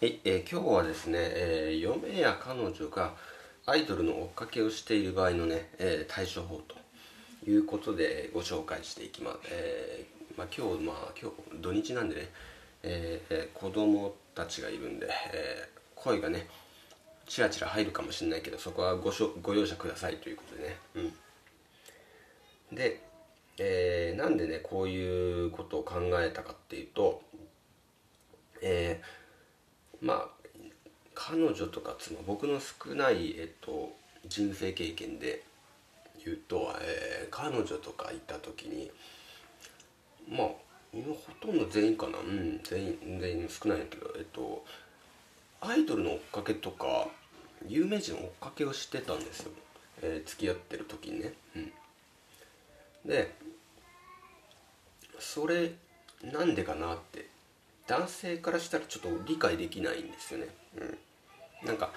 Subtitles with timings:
[0.00, 3.12] はい、えー、今日はですね、えー、嫁や彼女が
[3.66, 9.36] アイドルの追っかけをしている場合のね、えー、対処法ということでご紹介していきます。
[9.52, 12.28] えー、まあ、今日、まあ、今日土日なんでね、
[12.82, 16.46] えー、子供たちがいるんで、え、声がね、
[17.26, 20.76] ちらちら入るかもしれないけど、そこはごしょご容赦くださいということでね。
[22.70, 23.02] うん、で、
[23.58, 27.20] え、なんでね、こういうことを考えたかっていうと、
[28.62, 29.19] えー
[30.00, 30.28] まあ
[31.14, 33.92] 彼女とか妻僕の少ない、えっと、
[34.26, 35.42] 人生経験で
[36.24, 38.90] 言うと、えー、彼女とかいた時に
[40.28, 40.56] まあほ
[41.40, 42.18] とんど全員かな？
[42.18, 44.64] うん全員全員少ないんだけどえっと
[45.60, 47.08] アイドルの追っかけとか
[47.68, 49.52] 有名人の追っかけをしてたんですよ、
[50.02, 51.72] えー、付き合ってる時にね、うん、
[53.06, 53.34] で
[55.18, 55.72] それ
[56.24, 57.28] なんでかなって
[57.90, 60.46] 男性からしたらちょっと理解できないんですよね。
[60.76, 61.90] うん、なんか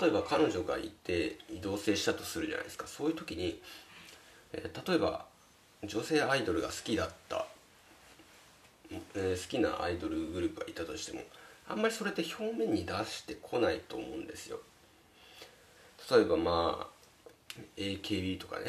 [0.00, 2.88] 例えば彼女がいて移動性したとするじゃないですか。
[2.88, 3.62] そういう時に、
[4.52, 5.24] えー、例えば
[5.84, 7.46] 女性アイドルが好きだった、
[9.14, 11.20] えー、好きなアイドルグループがいたとしても
[11.68, 14.58] あんまりそれって表面に出してこないと思うんですよ。
[16.10, 18.64] 例えばまあ AKB とかね。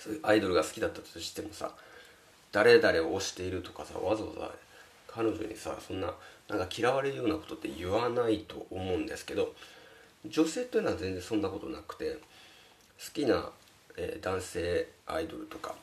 [0.00, 1.70] そういうアイドルが好きだったとしてもさ
[2.52, 4.50] 誰々を推しているとかさわざわざ
[5.08, 6.12] 彼女にさそんな
[6.48, 9.54] なんか嫌われるようなことって言わないと思うんですけど
[10.26, 12.18] 女性というのは全然そんなことなくて好
[13.12, 13.50] きな、
[13.96, 15.74] えー、男性アイドルとか、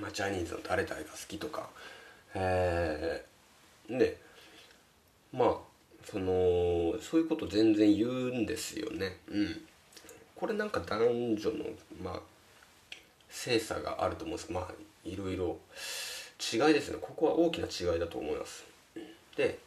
[0.00, 1.68] まあ、ジャニーズの誰々が好きとか、
[2.34, 4.18] えー、で
[5.32, 5.56] まあ
[6.10, 9.16] そのそういうこと全然言うんですよね。
[9.28, 9.60] うん。
[10.36, 10.98] これなんか男
[11.36, 11.64] 女の
[12.02, 12.20] まあ
[13.28, 14.52] 性差があると思うんです。
[14.52, 14.74] まあ
[15.04, 15.58] いろいろ。
[16.38, 16.98] 違いですね。
[17.00, 18.64] ここは大きな違いだと思います。
[19.36, 19.58] で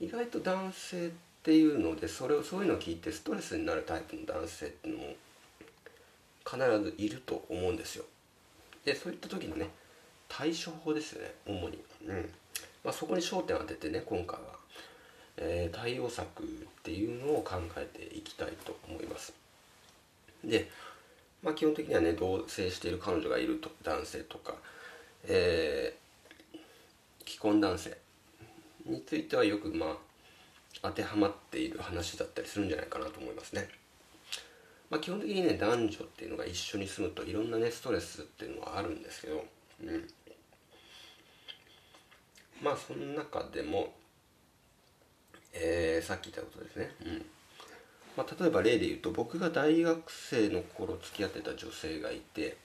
[0.00, 1.10] 意外と男性っ
[1.42, 5.14] ていうのでそれをそういうのを聞いてストレスになるタイプの男性っていうのも
[6.44, 8.04] 必ずいると思うんですよ。
[8.84, 9.68] でそういった時のね
[10.28, 11.34] 対処法ですよね。
[11.46, 12.30] 主に、うん。
[12.84, 14.46] まあ、そこに焦点を当ててね今回は、
[15.36, 16.46] えー、対応策っ
[16.82, 19.32] ていうのを考えていきたいと思います。
[20.44, 20.70] で
[21.42, 24.54] まあ、基本的にはね同棲している彼女がいると男性とか、
[25.24, 26.58] えー、
[27.28, 27.96] 既婚男性
[28.84, 29.96] についてはよくまあ
[30.82, 33.68] 当てはまっている話だったりするんじゃないかなと思いますね。
[34.88, 39.44] まあ、基本的にね男女っていうのが一緒に住むといろんなねストレスっていうのはあるんですけど、
[39.82, 40.08] うん、
[42.62, 43.92] まあその中でも、
[45.52, 47.26] えー、さっき言ったことですね、うん。
[48.16, 52.56] まあ、例えば例で言うと僕が大学生の頃付き合ってた女性がいて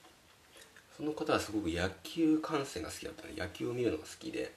[0.95, 4.53] その方はすごく野球観戦が好きだったの野球を見るのが好きで、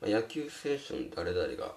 [0.00, 1.72] まあ、野球選手の誰々が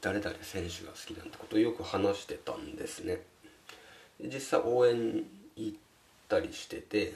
[0.00, 3.20] 誰々選手が好きなんてことをよく話してたんですね。
[4.20, 5.24] 実際応援
[5.56, 5.78] 行っ
[6.28, 7.14] たりしてて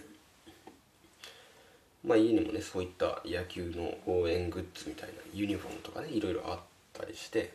[2.05, 6.59] まあ家にもねそういった野球の応援グッズみたいなユニフォームとかねいろいろあっ
[6.93, 7.53] たりして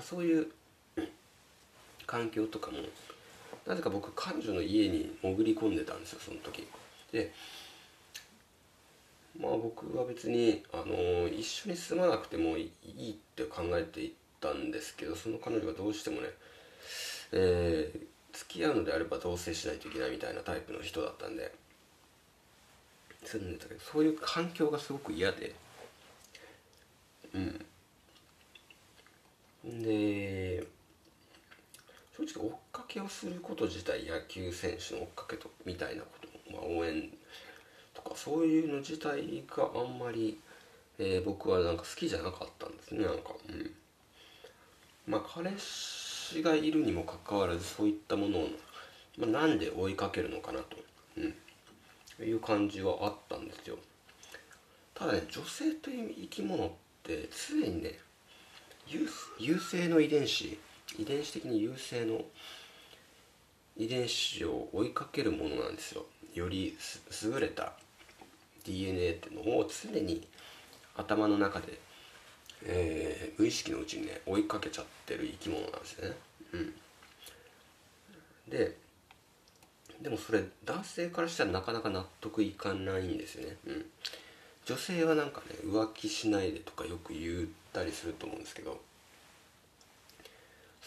[0.00, 0.48] そういう
[2.06, 2.78] 環境とかも。
[3.66, 6.66] なぜか僕彼女の家に潜り込んでたんですよその時。
[7.12, 7.32] で
[9.40, 16.28] まあ僕は別にあの一緒に住まなくてもいいって考えていったんですけどその彼女がどうしてもね、
[17.32, 18.00] えー、
[18.32, 21.52] 付き合うのであれば同棲しないといけないみたいなタイプの人だったんで
[23.24, 25.54] 住んでたけどそういう環境がすごく嫌で。
[27.34, 27.66] うん。
[29.82, 30.64] で
[32.26, 37.10] 直追っかけをすること自体野球選手の追っかけとみたいなことまあ、応援
[37.94, 40.38] とかそういうの自体があんまり、
[40.98, 43.70] えー、僕はなんか好きじゃなかったんですねなんかうん。
[45.06, 48.48] まあ彼氏がいるにもかかわらずそういったものを、
[49.18, 50.76] まあ、なんで追いかけるのかなと、
[51.16, 53.76] うん、いう感じはあったんですよ。
[54.94, 56.70] ただね女性という生き物っ
[57.02, 57.98] て常にね
[59.38, 60.58] 優勢の遺伝子
[60.98, 62.24] 遺伝子的に優勢の
[63.76, 66.06] 遺伝子を追いかけるものなんですよ。
[66.34, 66.76] より
[67.22, 67.72] 優れた
[68.64, 70.26] DNA っていうのを常に
[70.96, 71.78] 頭の中で、
[72.64, 76.12] えー、無意識のうちにね追いかけちゃってる生き物なんですね。
[76.52, 76.74] うん。
[78.48, 78.76] で
[80.00, 83.56] でもそれ男性からしたらなかなか納得いかないんですよね。
[83.66, 83.86] うん。
[84.64, 88.80] 女性はなんかね浮気しないでとかよく言ったりすると思うんですけど。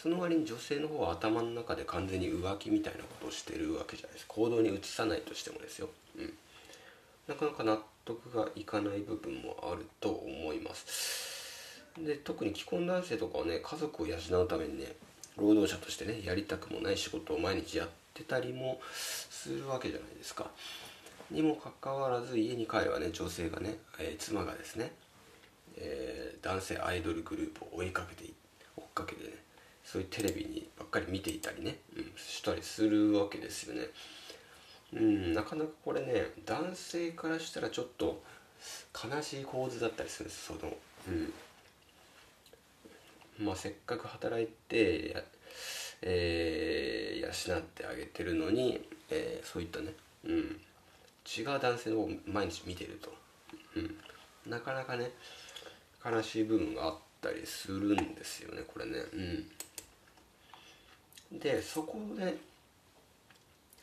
[0.02, 4.26] その割に女性の方は頭の中で完全に浮気みたいなことをしてるわけじゃないです。
[4.28, 6.32] 行動に移さないとしてもですよ、うん、
[7.28, 11.84] なかなか納得がいかない部分もあると思います。
[11.98, 14.94] で特に既婚男性とかはね家族を養うためにね
[15.36, 20.46] 労働者としてねやりたくもない仕事を毎日やってたりもするわけじゃないですか。
[21.30, 24.92] にもかかわらず家に帰ればね女性がね、えー、妻がですね、
[25.76, 28.30] えー、男性アイドルグループを追いかけて
[28.76, 29.34] 追っかけてね
[29.90, 33.88] そういうテレビにばっかり見ていたりね、うん、したりするわけですよね。
[34.92, 35.34] うん。
[35.34, 38.22] なかなかこれね男性からしたらちょっと
[38.94, 40.46] 悲しい構図だったりするんです。
[40.46, 40.60] その
[41.08, 41.10] う
[43.42, 43.44] ん。
[43.44, 45.24] まあせっかく働いてや、
[46.02, 49.92] えー、養ってあげてるのに、えー、そういったね、
[50.24, 53.12] うん、違う男性を毎日見てると、
[53.74, 53.96] うん、
[54.48, 55.10] なかなかね
[56.04, 58.92] 悲しい部分があったりするんですよねこれね。
[59.12, 59.50] うん。
[61.32, 62.36] でそこで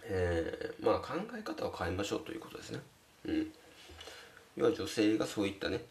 [0.09, 2.79] えー、まあ考え方を変えましょうということですね。
[3.25, 3.47] うん。
[4.55, 5.81] 要は女性がそういったね、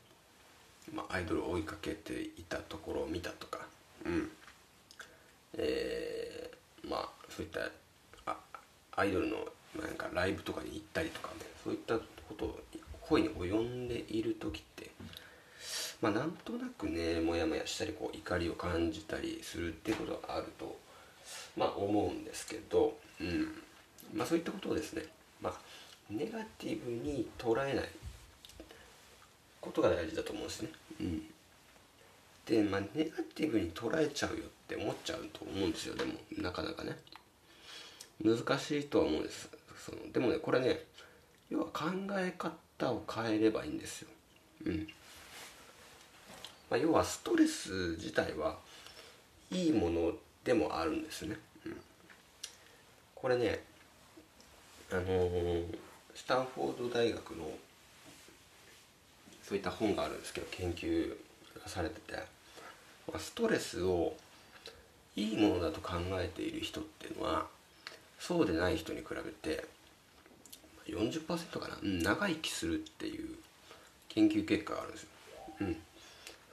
[0.93, 3.67] まあ、アイドルを追いかけていたところを見たとか。
[4.05, 4.31] うん。
[5.59, 7.61] えー、まあそういった
[8.27, 8.37] あ
[8.97, 9.37] アイドルの
[9.81, 11.35] なんかライブとかに行ったりとかね。
[11.63, 12.03] そういったこ
[12.39, 12.61] とを
[13.01, 14.91] 声に及んでいる時って
[16.01, 20.77] まあなんとなくねモヤモヤしたりこう怒りを感じたりするってことがあると
[21.57, 23.63] まあ思うんですけど、うん。
[24.15, 25.03] まあ、そういったことをですね、
[25.41, 25.55] まあ、
[26.11, 27.89] ネガティブに捉えない
[29.61, 30.69] ことが大事だと思うんですね。
[31.01, 31.23] うん、
[32.47, 36.97] で、まあ、ネガティブに捉えちゃうよって思っちゃうと思うんですよでもなかなかね。
[38.23, 39.49] 難しいとは思うんです。
[39.85, 40.81] そのでもねこれね
[41.51, 44.09] 要は考え方を変えればいいんですよ。
[44.67, 44.89] うん。
[46.71, 48.59] まあ、要はストレス自体は
[49.51, 50.13] いいもの
[50.47, 51.37] でもあるんですね。
[51.67, 51.77] うん、
[53.17, 53.65] これね
[54.93, 55.65] あのー、
[56.15, 57.51] スタンフォード大学の
[59.43, 61.11] そういった本があるんですけど研究
[61.61, 62.23] がされてて、
[63.13, 64.15] ま、ストレスを
[65.17, 67.47] いいものだと考えている人っていうのは
[68.21, 69.65] そうでない人に比べて
[70.87, 73.35] 40%かな、うん、長生きするっていう
[74.09, 75.09] 研究結果があるんですよ。
[75.63, 75.77] うん、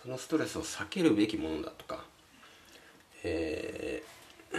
[0.02, 2.04] そのストレスを避けるべきものだとか、
[3.24, 4.58] えー、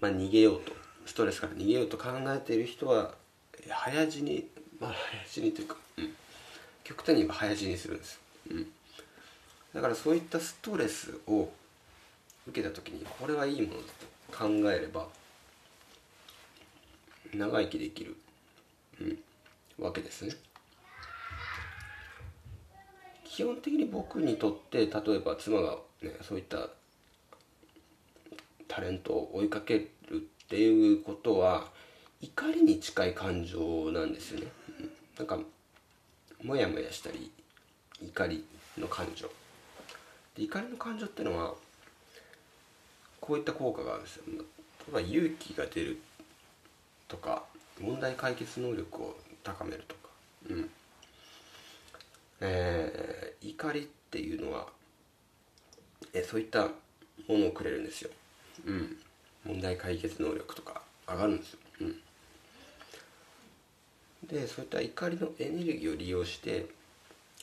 [0.00, 0.72] まあ逃げようと
[1.06, 3.14] ストレスから逃げようと考えている人は
[3.68, 4.48] 早死に
[4.80, 4.92] まあ
[5.26, 6.10] 早死にというか、うん、
[6.84, 8.20] 極端に言えば早死にするんです、
[8.50, 8.66] うん、
[9.74, 11.48] だからそういったストレスを
[12.48, 13.86] 受けた時にこれはいいものだ
[14.30, 15.06] と考えれば
[17.34, 18.16] 長生きできる、
[19.00, 20.34] うん、わけですね。
[23.24, 26.68] 基本的に僕にとって例えば妻が、ね、そういった
[28.74, 30.16] タレントを追いかけるっ
[30.48, 31.66] ていうことは
[32.22, 34.46] 怒りに近い感情なんですよね、
[35.18, 35.38] なんか
[36.42, 37.30] モヤモヤしたり
[38.02, 38.44] 怒り
[38.78, 39.28] の感情。
[40.36, 41.52] で怒りの感情ってのは
[43.20, 44.24] こういった効果があるんですよ。
[44.28, 44.34] 例
[44.88, 46.00] えば勇気が出る
[47.08, 47.44] とか
[47.78, 50.00] 問題解決能力を高めるとか。
[50.48, 50.70] うん。
[52.40, 54.66] えー、怒りっていうのは
[56.14, 56.68] えそういった
[57.28, 58.10] ものをくれるんですよ。
[58.66, 58.96] うん。
[59.44, 61.96] 問題解決能力とか上がるんですよ、うん、
[64.28, 66.66] でそういった怒りのエネルギーを利用して、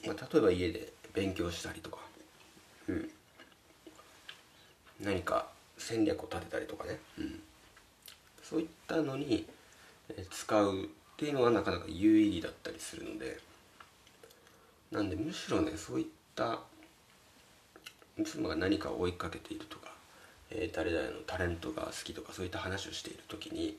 [0.06, 1.98] まあ、例えば家で勉強したりとか、
[2.88, 3.10] うん、
[5.02, 7.42] 何か戦略を立てたりとかね、うん、
[8.44, 9.46] そういったのに
[10.32, 13.40] 使うっていうのはなかなか有意義だったりするので。
[14.92, 16.62] なんでむしろねそういった
[18.26, 19.92] 妻が何かを追いかけているとか
[20.52, 23.78] えー、誰々のタレントが好きとかそういった話をしている時に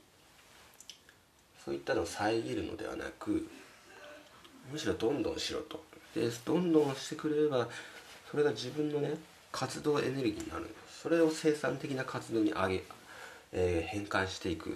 [1.64, 3.48] そういったのを遮るのではなく
[4.72, 5.82] むしろどんどんしろと。
[6.14, 7.68] でどんどんしてくれれば
[8.30, 9.14] それが自分のね
[9.52, 10.74] 活動エネルギーになる。
[11.02, 12.82] それを生産的な活動に上げ、
[13.52, 14.70] えー、変換していく。
[14.70, 14.72] っ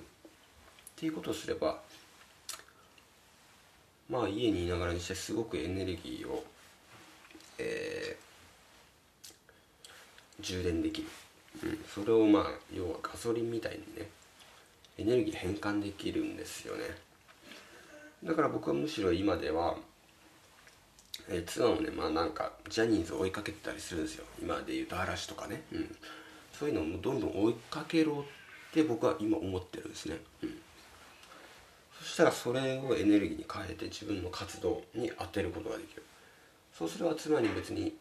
[0.96, 1.80] ていうことをすれば
[4.08, 6.44] まあ家にいながらにしてすごくエネルギーを、
[7.58, 11.08] えー、充電できる。
[11.64, 14.08] うん、それをまあ要はガソリンみたいにね
[14.98, 16.82] エネルギー変換できるんですよね。
[18.22, 19.74] だから僕はむしろ今では、
[21.28, 24.24] えー、ツアーをねまあなんかジャニーズを追いかけてたりするんですよ。
[24.40, 25.96] 今でいうと嵐とかね、うん、
[26.52, 28.24] そういうのをどんどん追いかけろ
[28.70, 30.58] って僕は今思ってるんですね、うん、
[32.00, 36.02] そしたらそれをエネルギーに変えて自分の活動に当てることができる。
[36.76, 37.94] そうすれば妻に別に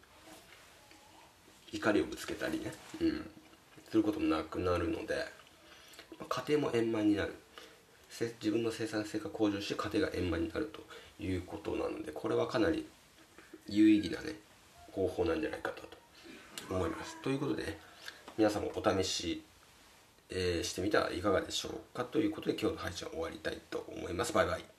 [1.72, 3.30] 怒りをぶつけたりね、うん、
[3.94, 5.14] することもなくなるので、
[6.18, 7.34] まあ、家庭も円満になる。
[8.40, 12.86] 自分の生産性が向上して家庭が円満になるということなのでこれはかなり
[13.68, 14.36] 有意義なね
[14.92, 15.82] 方法なんじゃないかと
[16.72, 17.20] 思います。
[17.22, 17.78] ということでね
[18.36, 19.42] 皆さんもお試し、
[20.30, 24.32] えーしてみてはいかがでしょうかということで今日の配信は終わりたいと思います。
[24.32, 24.73] バイバイ。